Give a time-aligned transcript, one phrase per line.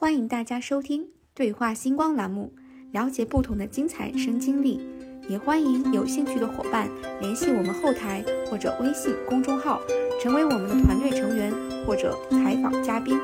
[0.00, 2.54] 欢迎大家收听对话星光栏目，
[2.90, 4.80] 了解不同的精彩人生经历。
[5.28, 6.88] 也欢迎有兴趣的伙伴
[7.20, 9.78] 联系我们后台或者微信公众号，
[10.18, 11.52] 成为我们的团队成员
[11.84, 13.14] 或者采访嘉宾。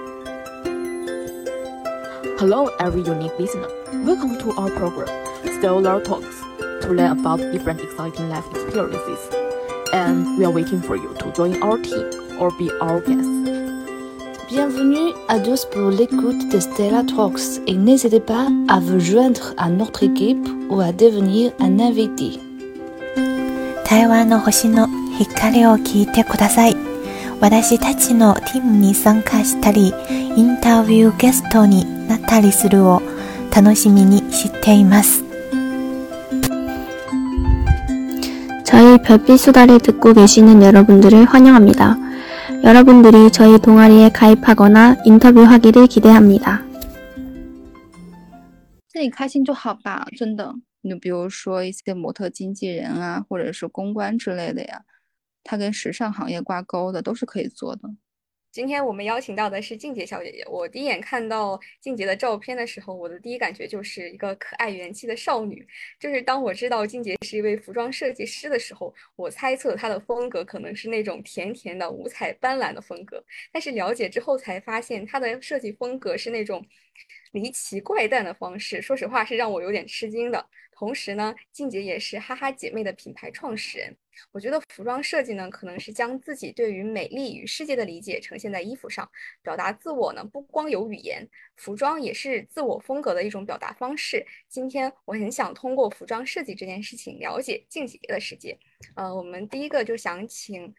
[2.36, 3.70] Hello, every unique listener.
[4.04, 5.08] Welcome to our program,
[5.58, 6.42] Stellar Talks,
[6.82, 9.30] to learn about different exciting life experiences.
[9.94, 12.04] And we are waiting for you to join our team
[12.38, 13.55] or be our guest.
[14.49, 19.69] Bienvenue à tous pour l'écoute de Stella Talks et n'hésitez pas à vous joindre à
[19.69, 22.39] notre équipe ou à devenir un invité.
[23.85, 26.75] 台湾の星の光を聞いてください。
[27.41, 29.93] 私たちのティムに参加したり、
[30.35, 33.01] インタビューゲストになったりするを
[33.53, 35.23] 楽しみにしています。
[38.71, 41.97] 저희 별빛 수다를 듣고 계시는 여러분들을 환영합니다.
[42.65, 46.63] 여러분들이 저희 동아리에 가입하거나 인터뷰하기를 기대합니다.
[48.87, 50.53] 自己开心就好吧，真的。
[50.81, 54.81] 你比如说一些模特经纪人啊，或者是公关之类的呀，
[55.43, 57.89] 它跟时尚行业挂钩的都是可以做的。
[58.56, 60.42] 今天我们邀请到的是静姐小姐姐。
[60.48, 65.62] 我第一眼看到静姐的照片的时候，我的第一感觉就是一个可爱元气的少女。
[66.00, 73.22] 就是当我知道静姐是一位服装设计师的时候，我猜测她的风格可能是那种甜甜的、五彩斑斓的风格。
[73.52, 76.64] 但是了解之后才发现，她的设计风格是那种
[77.32, 78.80] 离奇怪诞的方式。
[78.80, 80.48] 说实话，是让我有点吃惊的。
[80.72, 83.94] 同时呢，静姐也是哈哈姐妹的品牌创始人。
[84.32, 89.08] 我觉得服装设计呢，可能是将自己对于美丽与世界的理解呈现在衣服上，
[89.42, 94.24] 表达自我呢，不光有语言，服装也是自我风格的一种表达方式。
[94.48, 98.58] 今天我很想通过服装设计这件事情了解静姐的世界。
[98.94, 100.74] 呃，我们第一个就想请。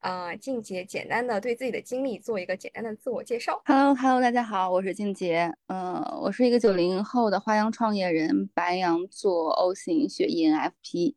[0.00, 3.60] 呃，静姐简单的对自己的经历做一个简单的自我介绍。
[3.64, 5.52] Hello，Hello，大家好，我是静姐。
[5.66, 11.14] 嗯、呃，我是一个九零后的花样创业人，白羊座，O 型血 ENFP。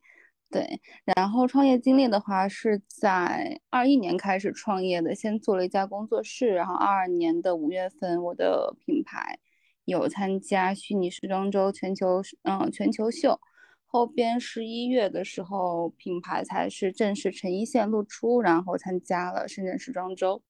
[0.51, 0.81] 对，
[1.15, 9.37] 然后创业经历的话是在二一年开始创业的，先做了一家工作室，然后二二年的五月份，我的品牌
[9.85, 13.39] 有参加虚拟时装周全球嗯全球秀。
[13.85, 20.41] 后边十一月的时候，品牌才是正式成一线露出，然后参加了深圳时装周。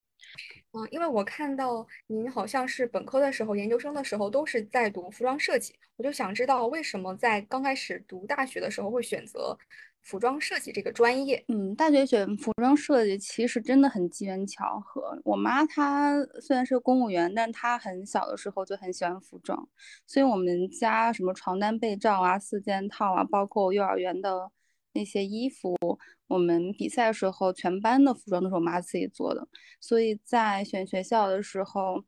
[0.74, 9.58] 嗯，因为我看到您好像是本科的时候、研究生的时候都是在读服装设计，我就想知道为什么在刚开始读大学的时候会选择
[10.02, 11.44] 服装设计这个专业。
[11.48, 15.20] 嗯，大学选服装设计其实真的很机缘巧合。
[15.24, 19.68] 我妈她虽然是公务员，但她很小的时候就很喜欢服装，
[20.08, 24.52] 所以我们家什么床单被罩啊、四件套啊，包括幼儿园的
[24.94, 25.76] 那些衣服，
[26.28, 29.48] 我们比赛的时候全班的服装都是我妈自己做的。
[29.80, 32.04] 所以在选学校的时候，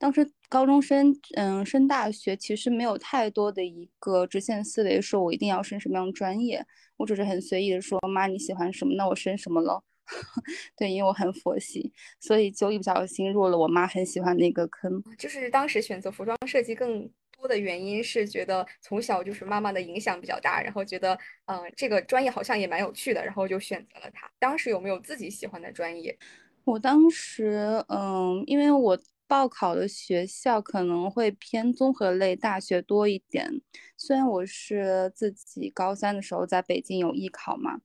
[0.00, 6.66] 当时高中生嗯升大学其实没有太多的一个直线思维，说我一定要升什么样的专业。
[6.96, 9.84] 我只是很随意的说，妈你喜欢什么，那我升什么了。
[10.74, 15.02] 对，因为我很佛系，所以就一不小心入了我妈很喜欢的一个坑。
[15.18, 21.12] 就是当时选择服装设计更多的原因是觉得从小就是妈妈的影响比较大，然后觉得
[21.44, 24.28] 嗯、呃、这个专业好像也蛮有趣的，然后就选择了它。
[24.38, 26.18] 当时有没有自己喜欢的专业？
[26.64, 28.98] 我当时嗯，因为我
[29.30, 33.62] 报考的学校可能会偏综合类大学多一点。
[33.96, 37.80] 虽然我是自己高三的时候在北京有艺考嘛，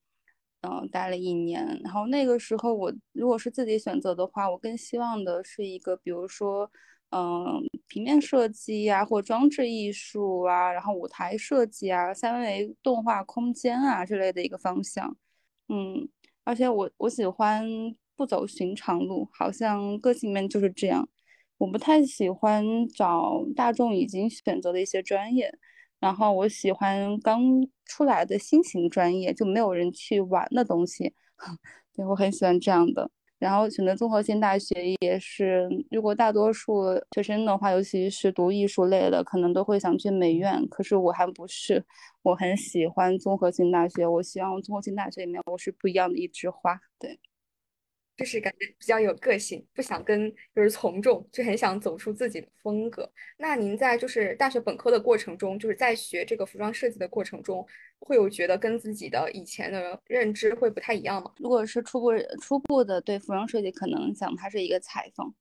[0.61, 1.79] 嗯，待了一年。
[1.83, 6.71] 然后那个时候我如果是自己选择的话，我更希望的是一个，比如说，
[7.11, 15.15] 嗯，平面设计呀，或装置艺术啊，然后舞台设计啊，三维动画空间啊之类的一个方向。
[15.69, 16.09] 嗯，
[16.43, 17.63] 而且我我喜欢
[18.15, 21.07] 不走寻常路，好像个性面就是这样。
[21.57, 25.51] 我不太喜欢找大众已经选择的一些专业，
[25.99, 27.41] 然后我喜欢刚
[27.85, 31.13] 出来的新型专业，就没有人去玩的东西。
[31.95, 33.09] 对，我很喜欢这样的。
[33.37, 36.83] 然后选择综合性大学也是，如果大多数
[37.13, 40.65] 学生的话，尤其是读艺术类的，可能都会想去美院。
[40.69, 41.85] 可是我还不是，
[42.23, 44.07] 我很喜欢综合性大学。
[44.07, 46.79] 我希望综合性大学里面我是不一样的一枝花。
[46.97, 47.19] 对。
[48.17, 53.11] 就是感觉比较有个性，不想跟就是从众，就很想走出自己的风格。
[53.37, 57.65] 那您在就是大学本科的过程中，就是在学这个服装设计的过程中，
[57.99, 61.33] 会有觉得跟自己的以前的认知会不太一样吗？
[61.39, 65.33] 如果是初步初步的对服装设计，可能想它是一个裁缝，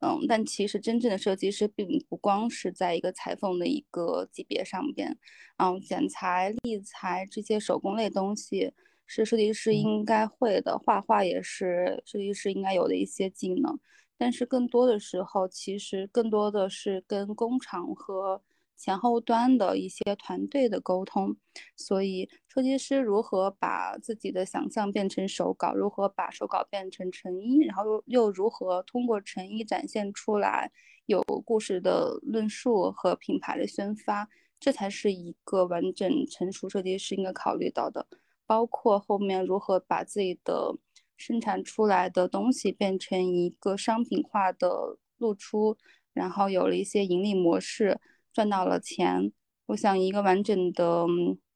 [0.00, 5.18] 嗯，但其实真正的设计师并不光是在一个裁缝的一个级别上边，
[5.58, 8.72] 嗯，剪裁、立裁这些手工类东西。
[9.06, 13.78] 是设计师应该会的，画画也是设计师应该有的一些技能。
[14.18, 18.42] 但是更多的时候，其实更多的是跟工厂和
[18.74, 21.36] 前后端的一些团队的沟通。
[21.76, 30.72] 所以，设计师如何把自己的想象变成手稿，如何把手稿变成成衣，然后又又如何通过成衣展现出来
[31.04, 38.06] 有故事的论述和品牌的宣发，这才是一个完整成熟设计师应该考虑到的。
[38.46, 40.76] 包括后面如何把自己的
[41.16, 45.76] 生产出来的东西变成一个商品化的露出，
[46.12, 47.98] 然后有了一些盈利模式，
[48.32, 49.32] 赚到了钱。
[49.66, 51.06] 我想一个完整的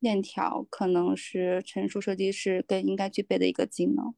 [0.00, 4.14] 链条可能是成熟设计师更应该具备的一个技能。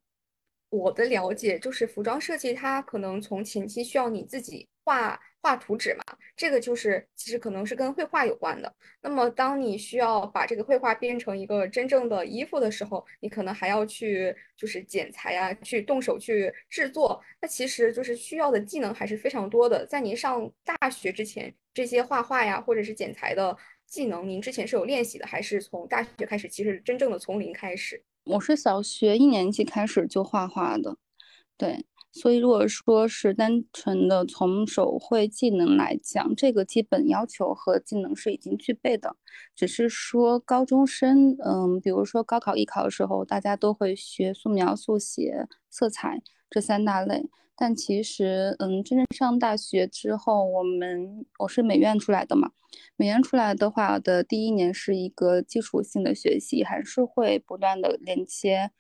[0.71, 6.05] 我的了解就是，服装设计它可能从前期需要你自己画画图纸嘛，
[6.37, 8.73] 这个就是其实可能是跟绘画有关的。
[9.01, 17.21] 那么当你需要把这个绘画变成一个真正的衣服的时候，你可能还要去就是剪裁啊，去动手去制作。
[17.41, 19.85] 那其实就是需要的技能还是非常多的。
[19.85, 28.01] 在您上大学之前，这些画画呀或者是剪裁的技能，您之前是有练习的，还是从大学开始，其实真正的从零开始？
[28.25, 30.97] 我是小学一年级开始就画画的，
[31.57, 39.17] 对，所以如果说是单纯的从手绘技能来讲，这个基本要求和技能是已经具备的，
[39.57, 47.29] 只是说高中生，嗯，比如说高考艺考的时候，大家都会学素描、速写、色彩这三大类。
[47.55, 52.51] 但其实，嗯，真正上大学之后，我们我是美院出来的嘛，
[52.97, 58.71] 美院出来的话的第一年是一个基础性的学习，还是会不断的连接，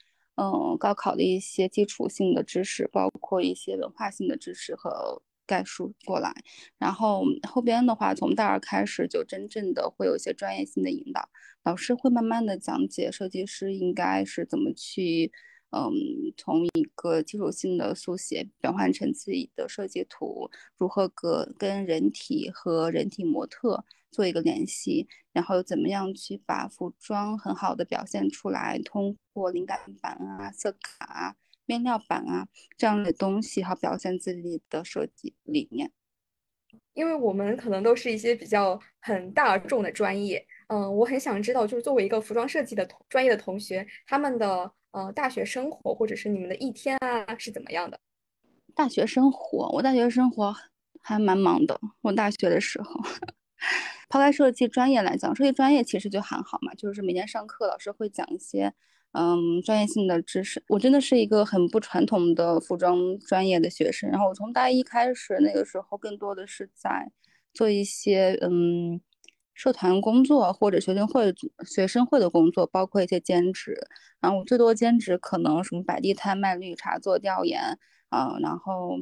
[0.43, 6.35] 嗯，高考的一些基础性的知识，包括一些文化性的知识和概述过来。
[6.79, 11.29] 然后后边的话，从大二开始就真正的会有一些专业性的引导，
[11.63, 15.31] 老师会慢慢的讲解设计师应该是怎么去。
[15.75, 15.91] 嗯，
[16.37, 23.83] 从一个基础性的速写转换成自己的设计图，如何跟跟人体和人体模特
[24.13, 31.35] 做一个联系，然后怎么样去把服装很好的表现出来，通过灵感板啊、色卡啊、
[31.67, 35.91] 面料板啊这样的东西，好表现自己的设计理念。
[36.95, 44.73] 因为我们可能都是一些比较很大众的专业，嗯，我很想知道，就是作为一个服装设计的专业的同学，他们的。
[44.93, 47.99] 呃，大学生活或者是你们的一天啊，是怎么样的？
[48.75, 50.55] 大学生活，我大学生活
[51.01, 51.81] 还蛮忙的。
[52.03, 53.01] 我大学的时候，
[54.13, 58.71] 抛开设计专业来讲，设计专业其实就还好嘛，就是每天上课老师会讲一些
[59.13, 60.63] 嗯专业性的知识。
[60.69, 67.11] 我真的是一个很不传统的服装专业的学生，然后我从大一开始，那个时候更多的是在
[67.55, 69.01] 做一些嗯。
[69.55, 71.33] 社团工作或者学生会、
[71.67, 73.77] 学生会的工作，包括一些兼职。
[74.19, 77.61] 然后我最多兼职可能什么摆地摊、卖绿茶、做调研
[78.09, 78.97] 啊，然后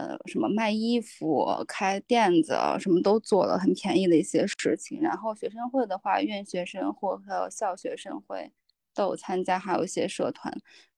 [0.00, 5.00] 呃什么卖衣服、开店子，什么都做了，很便宜的一些事情。
[5.02, 8.50] 然后学生会的话，院学生会还有校学生会
[8.94, 10.52] 都有参加，还有一些社团。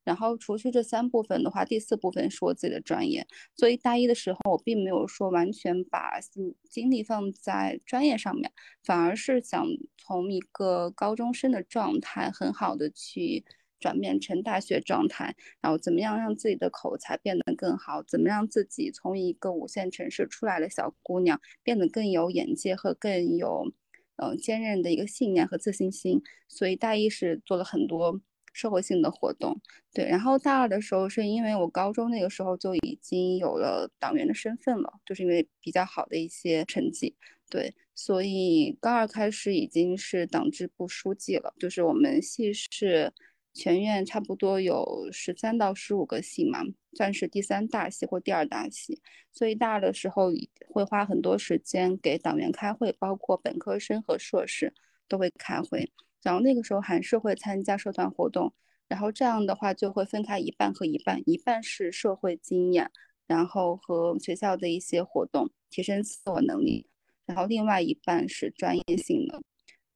[0.04, 3.26] 然后除去这三部分的话，第四部分是我自己的专业。
[3.56, 8.52] 所以大一的时候，我并没有说完全把精精力放在专业上面，
[8.84, 9.64] 反而是想
[9.96, 13.44] 从一个高中生的状态，很好的去
[13.82, 15.34] 转变成大学状态。
[15.60, 18.02] 然后怎么样让自己的口才变得更好？
[18.04, 23.72] 怎么让自己从一个五线城市出来的小姑娘变得更有眼界和更有
[24.16, 26.22] 呃坚韧的一个信念和自信心？
[26.48, 28.20] 所以大一是做了很多。
[28.54, 29.58] 社会性的活动，
[29.94, 37.16] 对，然后大二的时候是因为我高中那个时候就已经有了党员的身份了，就是因为比较好的一些成绩，
[37.48, 43.10] 对，所以高二开始已经是党支部书记了，就是我们系是
[43.54, 46.60] 全院差不多有十三到十五个系嘛，
[46.94, 49.00] 算是第三大系或第二大系，
[49.32, 50.30] 所以大二的时候
[50.68, 54.72] 会花很多时间给党员开会，包括本科生和硕士
[55.08, 55.92] 都会开会。
[56.22, 58.52] 然后那个时候还是会参加社团活动，
[58.88, 62.90] 然后这样的话就会分开一半和一半，一半是社会经验，
[63.26, 66.86] 然后和学校的一些活动提升自我能力，
[67.26, 69.42] 然后另外一半是专业性的。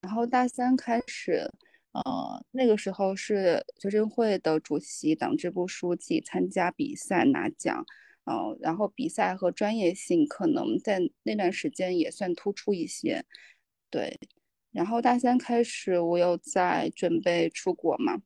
[0.01, 1.51] 然后大三开始，
[2.05, 7.85] 呃，那个时候是学生会的主席、党支部书记，参加比赛拿奖，
[8.25, 13.25] 呃，然后比赛和专业性可能在那段时间也算突出一些，
[13.91, 14.19] 对。
[14.73, 18.21] 然后大三开始，我又在准备出国嘛，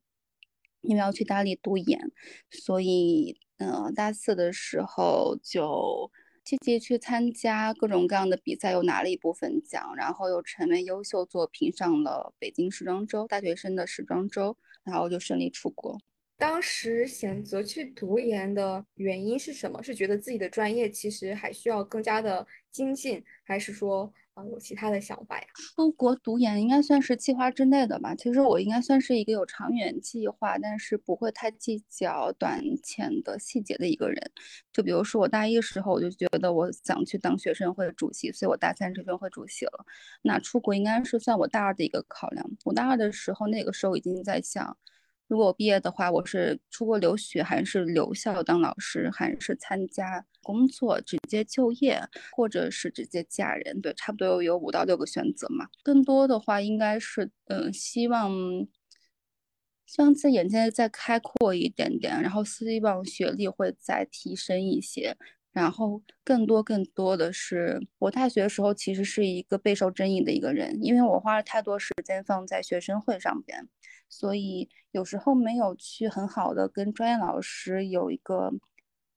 [0.81, 2.11] 因为要去大理读研，
[2.51, 6.11] 所以，嗯，大四的时候就
[6.45, 15.99] 积极去参加各种各样的比赛，又拿了一部分奖，然后又成为优秀作品上了北京时装周大学生的时装周，然后就顺利出国。
[16.37, 19.83] 当时选择去读研的原因是什么？
[19.83, 24.13] 是觉得自己的专业其实还需要更加的精进，还是说？
[24.49, 25.47] 有其他的想法呀？
[25.75, 28.15] 出国读研应该算是计划之内的吧。
[28.15, 34.19] 其实我应该算是一个有长远计划，但是不会太计较短浅的细节的一个人。
[34.73, 39.85] 就比如说我大一的时候，我就觉得我想去当学生会主席，所以我大三学生会主席了。
[40.23, 42.49] 那出国应该是算我大二的一个考量。
[42.65, 44.77] 我大二的时候，那个时候已经在想。
[45.31, 53.81] 如果我毕业的话，我是出国留学，还是留校当老师，还是参加工作直接就业，或者是直接嫁人？
[53.81, 55.69] 对，差不多有五到六个选择嘛。
[55.85, 58.33] 更多的话，应该是嗯，希望
[59.87, 65.17] 希望自己眼界再开阔一点点，然后希望学历会再提升一些。
[65.53, 73.69] 然后更多更多的是，我大学的时候其实是一个备受争议的一个人，因为我花了太多时间放在学生会上边。
[74.09, 78.53] 所以有时候没有去很好的跟专业老师有一个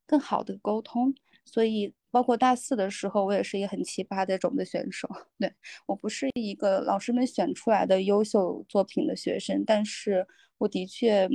[0.06, 5.10] 更好的沟通，所以包括大四的时候，我也是一个很奇葩的种子选手。
[5.40, 5.52] 对
[5.88, 10.28] 我不是一个老师们选出来的优秀作品的学生，但是
[10.60, 11.28] 我的确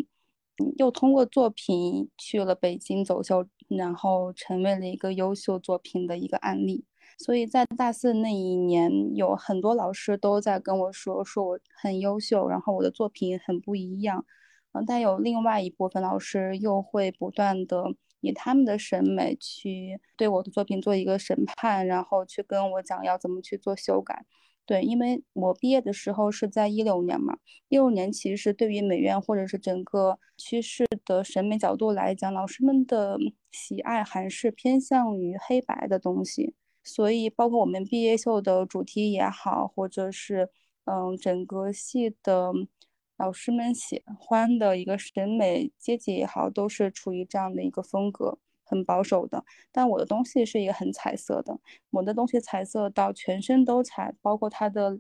[0.77, 6.85] 又通过作品去了北京走秀，然后成为了一个优秀作品的一个案例。
[7.19, 14.25] 所以在大四那一年，有很多老师都在跟我说，说我很优秀，然后我的作品很不一样。
[14.73, 17.85] 嗯，但有另外一部分老师又会不断的
[18.21, 24.25] 以他们的审美去对我的作品做一个审判，然后去跟我讲要怎么去做修改。
[24.69, 33.19] 对，因为我毕业的时候是在一六年嘛，一六年其实对于美院或者是整个趋势的审美角度来讲，老师们的
[33.51, 36.55] 喜爱还是偏向于黑白的东西。
[36.85, 40.51] 所以，包括我们毕业秀的主题也好，或者是
[40.85, 42.53] 嗯，整个系的
[43.17, 49.45] 老师们喜欢的一个审美阶级也好，都是处于这样的一个风格，很保守的。
[49.73, 51.59] 但我的东西是一个很彩色的，
[51.91, 54.99] 我的东西彩色到全身都彩，包括它的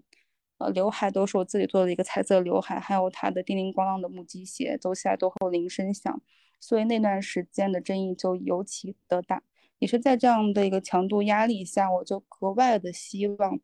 [0.59, 6.21] 呃刘海都是我自己做的一个彩色刘海，还有它的叮铃咣啷的木屐鞋，走起来都会铃声响。
[6.61, 9.43] 所以那段时间的争议就尤其的大。
[9.79, 13.61] 也是在这样的一个强度压力下，我就格外的希望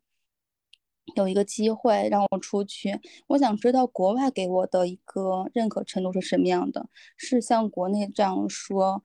[1.17, 2.97] 有一个机会让我出去。
[3.27, 6.87] 我想知道国外给我的一个认可程度是什么样的？
[7.17, 9.03] 是像国内这样说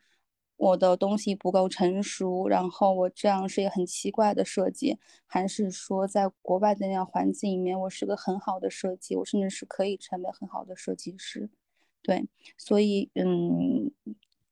[0.61, 11.49] 我的东西不够成熟，然后我这样是一个很奇怪的设计，还是说在国外的那样环境里面，我是个很好的设计，我甚至是可以成为很好的设计师？
[12.02, 13.90] 对，所以嗯。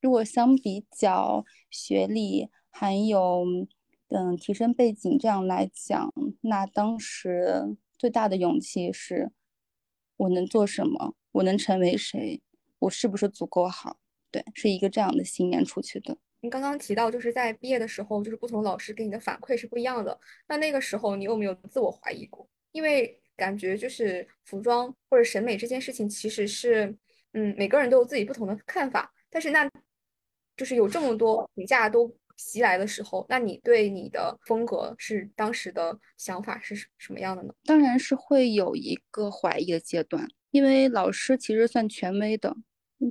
[0.01, 3.43] 如果相比较学历还有
[4.07, 9.29] 嗯提升背景这样来讲，那当时最大的勇气是，
[10.15, 11.15] 我能做什么？
[11.33, 12.41] 我能成为谁？
[12.79, 13.97] 我是不是足够好？
[14.31, 16.17] 对，是一个这样的信念出去的。
[16.41, 20.19] 你刚刚提到，就是在毕业的时候，就是不同老师给你的反馈是不一样的。
[20.47, 22.47] 那那个时候你有没有自我怀疑过？
[22.71, 26.95] 因为感觉就是服装或者审美这件事情，其实是
[27.33, 29.69] 嗯每个人都有自己不同的看法，但是那。
[30.57, 37.53] 就是有这么多评价都袭来的时候，那你对你的风格是当时的想法是什么样的呢？
[37.63, 42.53] 当然是会有一个怀疑的阶段，因为老师其实算权威的，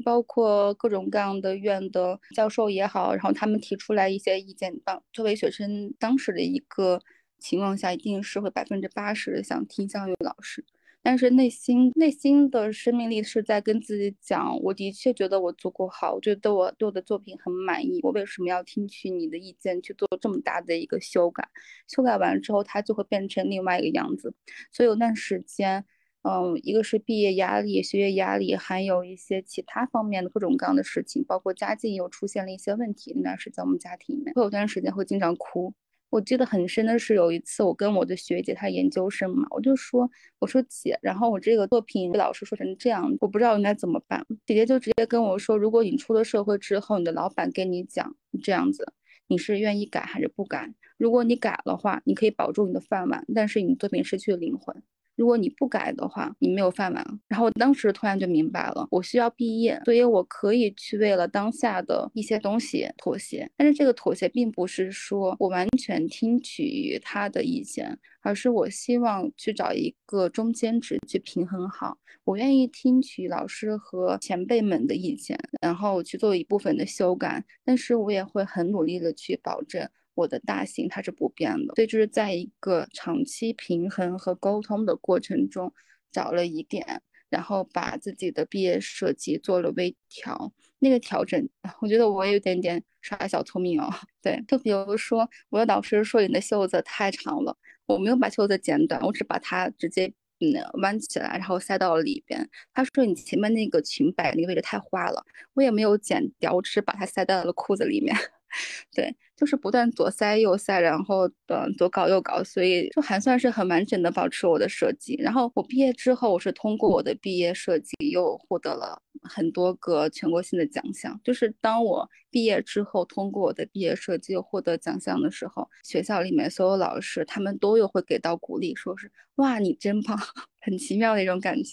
[0.04, 7.00] 包括各种各样的院的教授也好，然后他们提出来一些意见，当作为学生当时的一个
[7.38, 10.64] 情况下，一定是会百分之八十的想听教育老师。
[11.00, 21.48] 但是内心内心的生命力是在跟自己讲，我的确觉得我足够好，我觉得我对我的作品很满意，我为什么要听取你的意见去做这么大的一个修改？
[21.86, 24.34] 修改完之后，它就会变成另外一个样子。
[24.72, 25.84] 所以有段时间，
[26.22, 33.12] 嗯，一个是毕业压力、学业压力，还有一些其他方面的各种各样的事情，包括家境又出现了一些问题。
[33.16, 35.72] 那段时间我们家庭里面会有段时间会经常哭。
[36.10, 44.26] 我记得很深的是有一次，我跟我的学姐，她研究生嘛，我就说，我说姐，然后我这个作品被老师说成这样，我不知道应该怎么办。
[44.46, 48.92] 姐姐就直接跟我说，如果你出了社会之后，你的老板跟你讲这样子，
[49.26, 50.72] 你是愿意改还是不改？
[50.96, 54.82] 如果你改了话，你可以保住你的饭碗，但是你作品失去了灵魂。
[55.18, 57.20] 如果你不改的话，你没有饭碗。
[57.26, 63.50] 然后当时突然就明白了，我需要毕业，所以我可以去为了当下的一些东西妥协。
[63.56, 71.98] 但是这个妥协并不是说我完全听取他的意见，而是我希望去找一个中间值去平衡好。
[72.22, 79.88] 我愿意听取老师和前辈们的意见，然后去做一部分的修改，但是我也会很努力的去保证。
[80.18, 85.72] 我的大型它是不变的，所以就是在一个长期平衡和沟通的过程中
[86.10, 90.52] 找了一点，然后把自己的毕业设计做了微调。
[90.80, 91.48] 那个调整，
[91.80, 93.88] 我觉得我也有点点耍小聪明哦。
[94.20, 97.56] 对，就比如说我的导师说你的袖子太长了，
[97.86, 102.48] 我没有把袖子剪短，我只把它直接嗯弯起来，然后塞到了里边。
[102.74, 108.16] 他说你前面那个裙摆那个位置太花了，我也没有剪掉，我只是把它塞到了裤子里面。
[108.94, 115.16] 对，就是不断左塞右塞，然后嗯左搞右搞，所以就还算是很完整的保持我的设计。
[115.18, 121.20] 然后我毕业之后，我是通过我的毕业设计又获得了很多个全国性的奖项。
[121.22, 130.18] 就是当我毕业之后，通过我的毕业设计又获得奖项的时候，学校里面所有老师他们都有会给到鼓励，说是哇你真棒，
[130.60, 131.72] 很奇妙的一种感觉。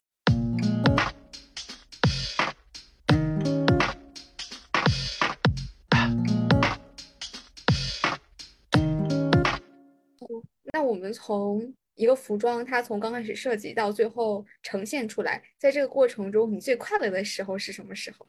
[10.75, 18.27] 那我们从一个服装，它从刚开始设计到最后呈现出来，在这个过程中，你最快乐的时候是什么时候？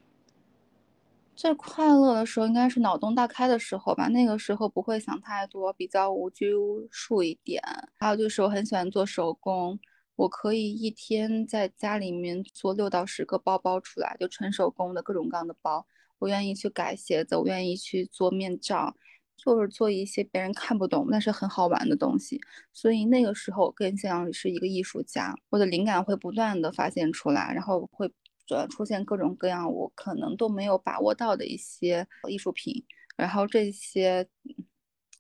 [1.35, 7.61] 最快乐的时候应该是脑洞大开的时候吧，那个时候不会想太多，比较无拘无束一点。
[7.99, 9.77] 还有就是我很喜欢做手工，
[10.15, 15.85] 我可以一天在家里面做六到十个包包出来，就纯手工的各种各样的包。
[16.21, 18.95] 我愿意去改鞋子，我愿意去做面罩。
[19.37, 22.41] 就是做一些别人看不懂但是很好玩的东西，
[22.73, 28.11] 所以那个时候更像是一个艺术家，我的灵感会不断的发现出来，然后会
[28.49, 32.85] 呃出现各种各样我可能都没有把握到的一些艺术品，
[33.17, 34.27] 然后这些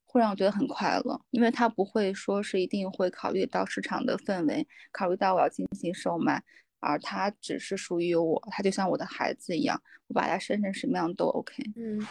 [0.06, 6.42] 会让我觉得很快乐，因为他不会说是一定会考虑到市场的氛围，考虑到我要进行售卖，
[6.80, 11.62] 而它只是属于我，它就像我的孩子一样，我把它生成什么样都 OK。
[11.76, 12.04] 嗯。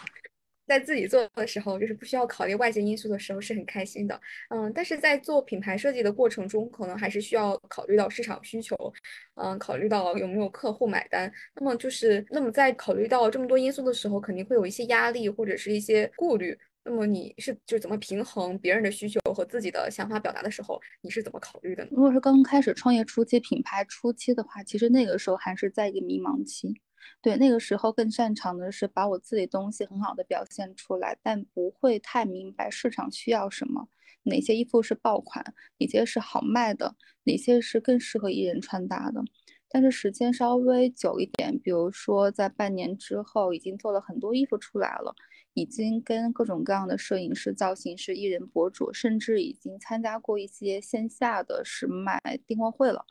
[0.66, 4.20] 在自己做的时候，就是不需要考虑外界因素的时候，是很开心的。
[4.50, 8.76] 嗯，但是在做品牌设计的过程中，可能还是需要考虑到市场需求，
[9.34, 11.32] 嗯，考虑到有没有客户买单。
[11.54, 16.58] 那么就是，那么在考虑到这么多因素的时候，肯定会有一些压力或者是一些顾虑。
[16.88, 21.90] 那么你是就是怎么平衡别人的需求和自己的想法表达的时候，你是怎么考虑的呢？
[21.92, 26.80] 如果是刚开始创业初期、品牌初期的话，其实那个时候还是在一个迷茫期。
[27.22, 33.88] 对，那个时候更擅长的是把我自己东西很好的表现出来，但不会太明白市场需要什么，
[34.24, 39.22] 哪些衣服是爆款，哪些是好卖的，哪些是更适合艺人穿搭的。
[39.68, 45.14] 但是时间稍微久一点，比如说在半年之后，已经做了很多衣服出来了，
[45.54, 53.04] 已经跟各种各样的摄影师、造型师、艺人博主，甚至已经参加过一些线下的是卖订货会了。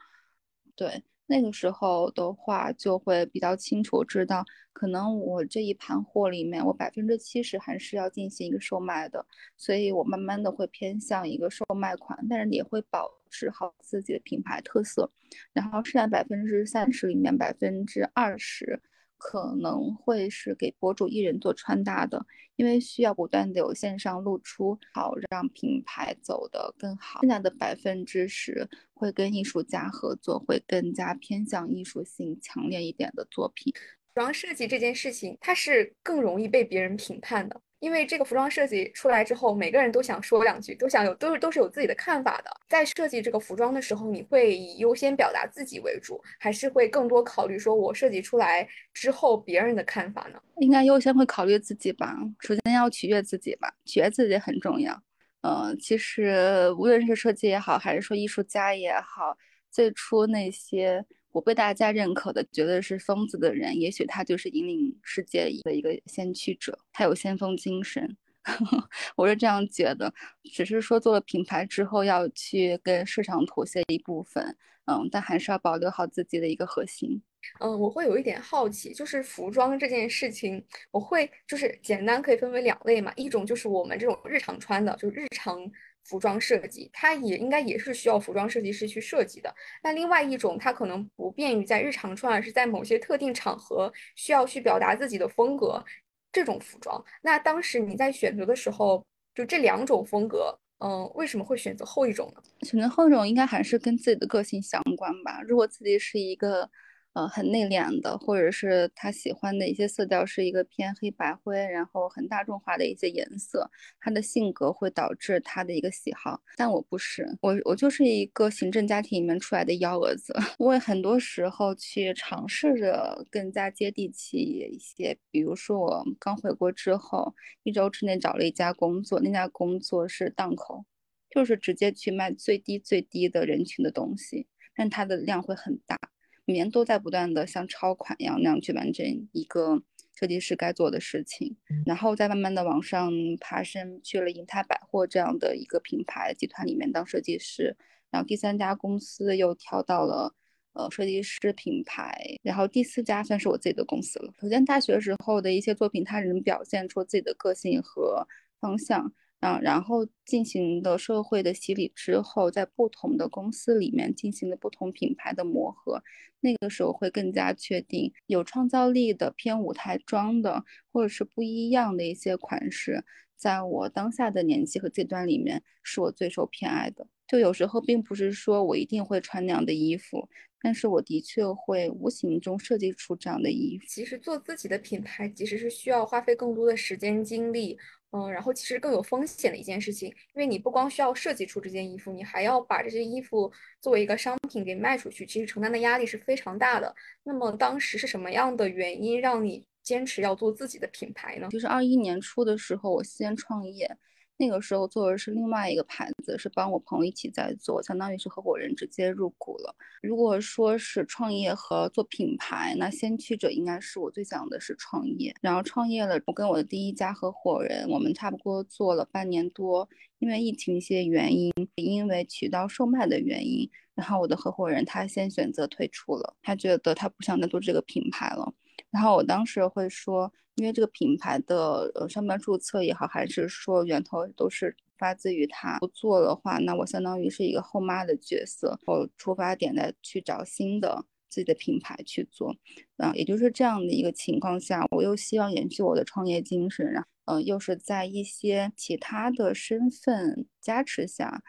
[0.75, 1.03] 对。
[1.27, 9.25] 那个时候的话，就会比较清楚知道，可能我这一盘货里面，我百分之七十还是要进行一个售卖的，
[9.57, 15.11] 所以我慢慢的会偏向一个售卖款，但是也会保持好自己的品牌特色，
[15.51, 18.81] 然后剩下百分之三十里面百分之二十。
[19.17, 22.25] 可能会是给博主艺人做穿搭的，
[22.55, 27.21] 因为需要不断的有线上露出，好让品牌走得更好。
[27.21, 33.73] 剩下的百分之十会跟艺术家合作，会更加偏向艺术性强烈一点的作品。
[34.13, 37.61] 服装设计这件事情，它是更容易被别人评判的。
[37.85, 42.49] 因为这个服装设计出来之后，每个人都想说两句，都想有，都是都是有自己的看法的。
[42.67, 50.41] 在设计这个服装的时候，你会以优先表达自己为主，还是会更多考虑说我设计出来之后别人的看法呢？
[50.57, 52.17] 应该优先会考虑自己吧。
[52.39, 54.99] 首先要取悦自己吧，取悦自己很重要。
[55.41, 59.37] 嗯，其实无论是设计也好，还是说艺术家也好，
[59.69, 61.05] 最初那些。
[61.35, 68.15] 我被大家认可的，觉得是疯子的人，也许他就是引领世界的一个先驱者，他有先锋精神，
[69.17, 70.13] 我是这样觉得。
[70.45, 77.21] 只是说做了品牌之后，要去跟市场妥协一部分，嗯，但还是要保留好自己的一个核心。
[77.59, 85.59] 嗯，我会有一点好奇，就是服装这件事情，我会就是简单可以分为两类嘛，一种就是我们这种日常穿的，就是日常。
[86.05, 89.53] 服装设计，它也应该也是需要服装设计师去设计的。
[89.83, 95.83] 那另外一种，它可能不便于在日常穿，而是在某些特定场合需要去表达自己的风格，
[96.31, 97.03] 这种服装。
[97.21, 102.41] 那当时你在选择的时候，就这两种风格，嗯，为什么会选择后一种呢？
[102.61, 105.41] 选择后一种应该还是跟自己的个性相关吧。
[105.47, 106.69] 如果自己是一个。
[107.15, 116.41] 呃，很内敛的，或者是他喜欢的一些色调是一个偏黑白灰，然后很大众化的一些颜色，他的性格会导致他的一个喜好。
[116.57, 125.17] 但我不是，我我就是一个行政家庭里面出来的幺蛾子， 我也很多时候去尝试着更加接地气一些。
[125.31, 130.83] 比如说我刚回国之后，一周之内找了一家工作，那家工作是档口，
[131.29, 135.97] 就是直接去卖最低最低的人群的东西，但它的量会很大。
[136.45, 139.81] 每年都在不断的像抄款一样那样去完成一个
[140.15, 147.75] 设计师该做的事情，然后再慢慢的往上爬升，去了银泰百货这样的一个品牌集团里面当设计师，
[148.09, 150.33] 然后第三家公司又跳到了。
[150.77, 154.33] 呃，设计师品牌，然后第四家算是我自己的公司了。
[154.41, 158.27] 首先，大学时候的一些作品，它能表现出自己的个性和
[158.59, 159.13] 方向，
[159.45, 166.01] 嗯，然后进行的社会的洗礼之后，在不同的公司里面进行了不同品牌的磨合，
[166.39, 173.03] 那个时候会更加确定有创造力的偏舞台装的，或者是不一样的一些款式，
[173.35, 177.07] 在我当下的年纪和阶段里面，是我最受偏爱的。
[177.27, 180.27] 就有时候并不是说我一定会穿那样的衣服。
[180.61, 183.85] 但是我的确会无形中设计出这样的衣服。
[183.87, 187.77] 其实做自己的品牌，其实是需要花费更多的时间精力，
[188.15, 193.51] 嗯，然后其实更有风险的一件事情，因为你不光需要设计出这件衣服，你还要把这些衣服
[193.81, 196.95] 作为一个商品给卖出去，其实承担的压力是非常大的。
[197.23, 201.49] 那么当时是什么样的原因让你坚持要做自己的品牌呢？
[201.49, 203.97] 就是二一年初的时候，我先创业。
[204.37, 209.73] 那个时候做的是另外一个牌子，是帮我朋友一起在做，相当于是合伙人直接入股了。
[210.01, 215.33] 如果说是创业和做品牌，那先驱者应该是我最想的是创业。
[215.41, 219.87] 然后创业了，我跟我的第一家合伙人，我们差不多做了半年多，
[220.19, 228.53] 因为疫情一些原因，因为渠道售卖的原因，然后我的合伙人他先选择退出了，他觉得他不想再做这个品牌了。
[228.95, 235.77] 然后我当时会说，因为这个品牌的呃上面注册也好，还是说源头都是发自于他。
[235.79, 242.55] 不做的话，那我相当于是一个后妈的角色，我出发点再去找新的自己的品牌去做。
[242.95, 251.43] 啊，也就是这样的一个情况下，我又希望延续我的创业精神，然后嗯，又是在一些其他的身份加持下。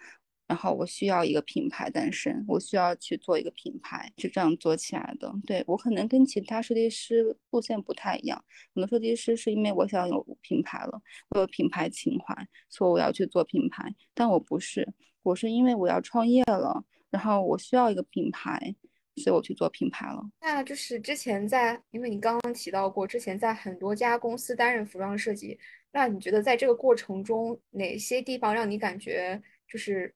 [0.46, 5.32] 然后我需要一个品牌诞生，我需要去做一个品牌，是这样做起来的。
[5.44, 12.32] 对我可能跟其他设计师路线不太一样，很多设计师是因为我想有品牌了，我有品牌情怀，
[12.68, 13.92] 所以我要去做品牌。
[14.14, 14.86] 但我不是，
[15.24, 18.72] 我是因为我要创业了，然后我需要一个品牌，
[19.16, 20.22] 所以我去做品牌了。
[20.40, 25.58] 那就是之前在，因为你刚刚提到过，之前在很多家公司担任服装设计，
[25.90, 30.14] 那你觉得在这个过程中，哪些地方让你感觉就是？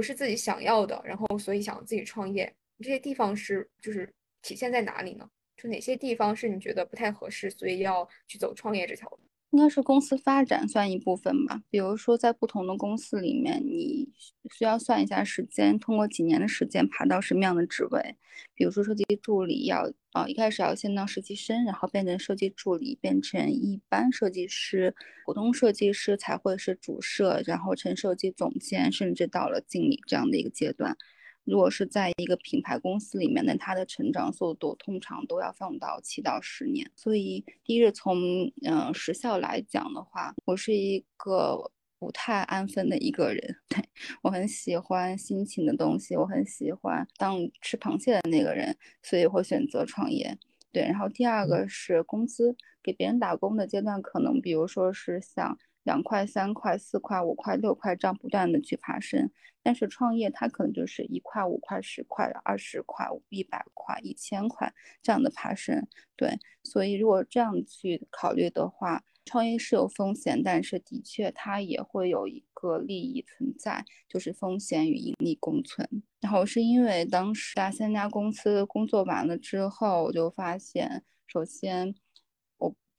[0.00, 4.10] 不是自己想要的，然后所以想自己创业，这些地方是就是
[4.40, 5.28] 体现在哪里呢？
[5.58, 9.18] 就哪些地方是你觉得不太合适，所以要去走创业这条路？
[9.50, 11.62] 应该是公司发展算一部分吧。
[11.70, 14.08] 比如说在不同的公司里面，你
[14.56, 18.16] 需要算一下时间，通过几年的时间爬到什么样的职位。
[18.54, 24.94] 比如说设计助理要啊，一开始要先当实习生，然后变成设计助理，变成一般设计师，
[25.26, 30.96] 普通设计师才会是主设，然后成设计总监，甚至到了经理这样的一个阶段。
[31.44, 36.88] 如果是在一个品牌公司里面，那它的成长速度通常都要放到七到十年。
[36.94, 38.16] 所以，第一是从
[38.62, 43.56] 嗯时效来讲的话，我是一个不太安分的一个人。
[43.68, 43.82] 对
[44.22, 50.38] 我很喜欢新奇的东西，我很喜欢当吃螃蟹的那个人，所以会选择创业。
[50.70, 55.58] 对，然后第二个是工资，给别人打工的阶段，可能比如说是像。
[55.90, 59.28] 两块、三块、四块、五块、六块，这样不断的去爬升。
[59.60, 64.72] 但是创业它可能就是一块、五块、十块、二十块、一百块、一千块
[65.02, 65.84] 这样的爬升。
[66.14, 76.04] 对，所以如果这样去考虑的话，创业是有风险，但是的确它也会有一个利益存在，就是风险与盈利共存。
[76.20, 81.96] 然后是因为当时在三家公司工作完了之后，我就发现，首先。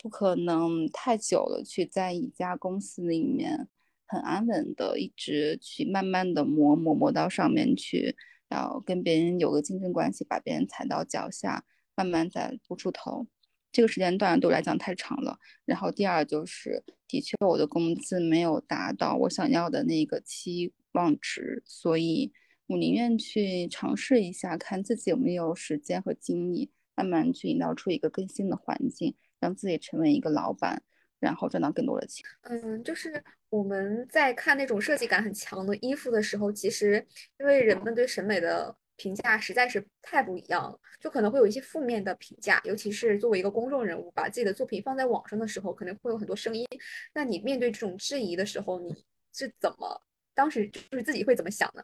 [0.01, 3.67] 不可能太久了，去在一家公司里面
[4.07, 8.15] 很安稳的一直去慢慢的磨磨磨到上面去，
[8.49, 11.63] 然后跟别人有个竞争关系，把别人踩到脚下，
[11.95, 13.27] 慢慢再不出头。
[13.71, 15.37] 这个时间段对我来讲太长了。
[15.65, 22.33] 然后第二就是，的确我的工资没有达到我想要的那个期望值，所以
[22.65, 29.15] 我宁愿去尝试一下，看自己有没有时间和精力，慢慢去营造出一个更新的环境。
[29.41, 30.81] 让自己成为一个老板，
[31.19, 32.25] 然后赚到更多的钱。
[32.43, 37.05] 嗯，就是我们在看那种设计感很强的衣服的时候，其实
[37.39, 42.61] 因为人们对审美的评价实在是太不一样了，就可能会有一些负面的评价。
[42.63, 46.65] 尤其是作为一个公众人物，把自己的作品放在网上的时候，可能会有很多声音。
[47.13, 48.93] 那你面对这种质疑的时候，你
[49.33, 50.01] 是怎么
[50.35, 51.83] 当时就是自己会怎么想呢？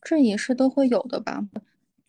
[0.00, 1.44] 质疑是都会有的吧。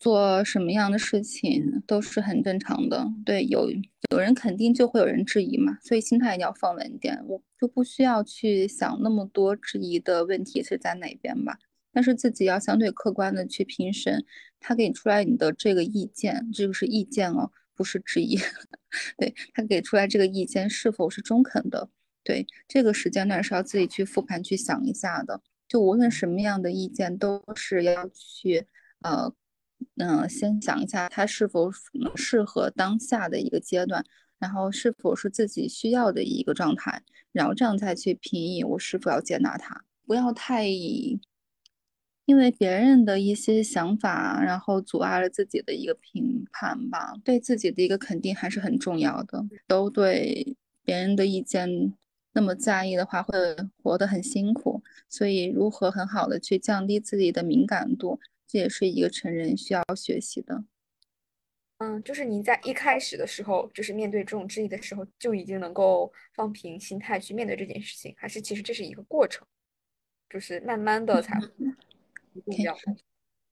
[0.04, 3.72] 做什么样的事情都是很正常的，对，有
[4.12, 11.58] 有人肯定就会有人质疑嘛，所以心态一定要放稳一点，我就不需要去想那么多质疑的问题是在哪边吧。
[11.94, 14.26] 但是自己要相对客观的去评审
[14.60, 18.38] 他给你出来你的这个意见，这个是意见哦，不是质疑。
[19.18, 21.90] 对他给出来这个意见是否是中肯的？
[22.26, 25.42] 对这个时间段是要自己去复盘去想一下的。
[25.66, 28.68] 就无论什么样的意见，都是要去
[29.02, 29.34] 呃
[29.98, 31.72] 嗯先想一下他是否
[32.16, 34.04] 适合当下的一个阶段，
[34.40, 40.68] 然后是否是自己需要的一个状态，然后这样再去评议我是否要接纳他，不要太
[42.26, 47.14] 因为别人的一些想法，然后阻碍了自己的一个评判吧。
[47.22, 49.46] 对自己的一个肯定还是很重要的。
[49.68, 51.94] 都对别人的意见
[52.32, 53.38] 那么在意的话，会
[53.82, 54.82] 活得很辛苦。
[55.10, 58.18] 所以，如何很好的去降低自己的敏感度，
[58.48, 60.64] 这也是一个成人需要学习的。
[61.80, 69.46] 嗯，就是你在一开始的时候，就是面对这种质疑的时候，就已经能够放平心态去面对这件事情，还是其实这是一个过程，
[70.30, 71.38] 就是慢慢的才。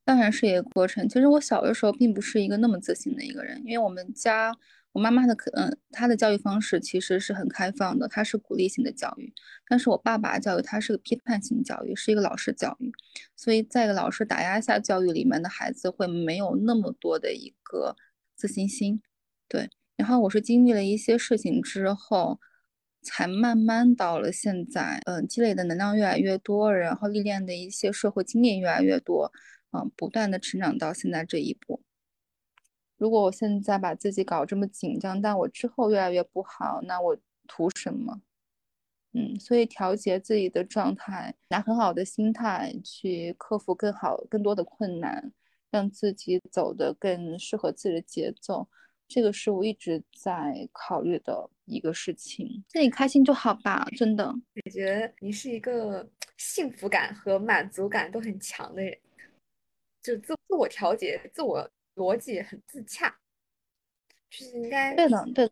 [0.04, 1.08] 当然是一个过程。
[1.08, 4.52] 其实我小的时候并不是一个那么自信的一个人，因为我们家
[4.92, 9.32] 我妈妈的可嗯，她的教育方式其实是很开放的，她是鼓励性的教育。
[9.68, 12.92] 但是我爸爸教育他是个批判性教育，是一个老师教育，
[13.36, 17.96] 所以在一个老师打压下教育里面的孩子会没有那么多的一个
[18.34, 19.00] 自信心。
[19.48, 22.40] 对，然后我是经历了一些事情之后。
[23.04, 29.32] 才慢慢到了现在，嗯，积累的能量越来越多，然后历练的一些社会经验越来越多，
[29.72, 31.82] 嗯，不断的成长到现在这一步。
[33.02, 38.20] 如果我现在把自己搞这么紧张，但我之后越来越不好，那我图什么？
[39.12, 45.32] 嗯，所以调节自己的状态，拿很好的心态去克服更好、更多的困难，
[45.68, 48.68] 让自己走得更适合自己的节奏。
[49.08, 54.26] 这个是我一直在考虑的一个事情，自己开心就好吧，真的。
[54.26, 58.96] 感觉你是一个幸福感和满足感都很强的人，
[60.00, 63.16] 就自自我调节、自我逻辑很自洽，
[64.30, 64.94] 就是应该。
[64.94, 65.50] 对的，对，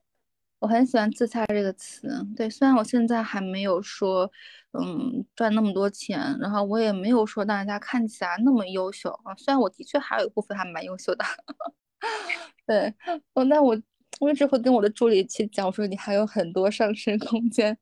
[0.58, 2.08] 我很喜欢“自洽”这个词。
[2.36, 4.30] 对，虽然我现在还没有说，
[4.72, 11.24] 嗯，赚那么多钱，然后我也没有说大家看起来那么优秀啊，虽然我的确还有一部分还蛮优秀的。
[12.66, 12.94] 对，
[13.34, 13.78] 哦，那我
[14.20, 17.76] 我一直会跟我的助理去讲，我说你还有很多上升空间。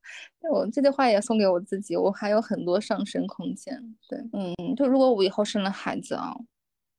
[0.51, 3.97] 我这句话也送给我自己，我还有很多上升空间。
[4.09, 6.35] 对，嗯，就如果我以后生了孩子啊，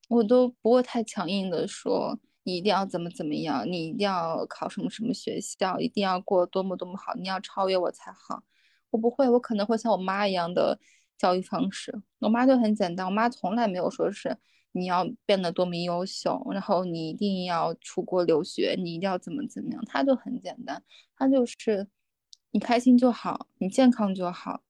[0.09, 8.43] 我都不会太强硬的说你一定要怎么怎么样，你一定要考什么什么学校，一定要过多么多么好，你要超越我才好。
[8.89, 10.77] 我不会，我可能会像我妈一样的
[11.17, 12.01] 教育方式。
[12.19, 14.37] 我妈就很简单，我妈从来没有说是。
[14.71, 20.83] 你要变得多么优秀，然后你一定要出国留学，你一定要怎么怎么样，她就很简单，
[21.17, 21.87] 她就是
[22.51, 24.61] 你开心就好，你健康就好，